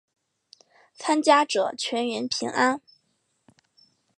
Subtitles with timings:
[0.95, 2.81] 参加者全员平安。